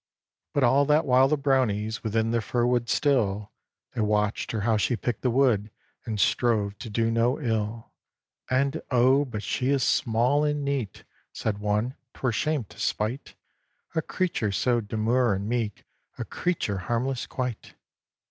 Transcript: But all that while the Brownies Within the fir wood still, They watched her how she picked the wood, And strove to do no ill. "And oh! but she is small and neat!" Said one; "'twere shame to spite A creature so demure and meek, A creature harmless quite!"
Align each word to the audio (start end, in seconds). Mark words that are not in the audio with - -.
But 0.53 0.63
all 0.63 0.85
that 0.85 1.05
while 1.05 1.27
the 1.27 1.37
Brownies 1.37 2.03
Within 2.03 2.31
the 2.31 2.41
fir 2.41 2.65
wood 2.65 2.89
still, 2.89 3.51
They 3.93 4.01
watched 4.01 4.51
her 4.51 4.61
how 4.61 4.75
she 4.77 4.95
picked 4.95 5.21
the 5.21 5.29
wood, 5.29 5.69
And 6.07 6.19
strove 6.19 6.75
to 6.79 6.89
do 6.89 7.11
no 7.11 7.39
ill. 7.39 7.91
"And 8.49 8.81
oh! 8.89 9.25
but 9.25 9.43
she 9.43 9.69
is 9.69 9.83
small 9.83 10.43
and 10.43 10.65
neat!" 10.65 11.03
Said 11.31 11.59
one; 11.59 11.93
"'twere 12.15 12.31
shame 12.31 12.63
to 12.63 12.79
spite 12.79 13.35
A 13.93 14.01
creature 14.01 14.51
so 14.51 14.81
demure 14.81 15.35
and 15.35 15.47
meek, 15.47 15.85
A 16.17 16.25
creature 16.25 16.79
harmless 16.79 17.27
quite!" 17.27 17.75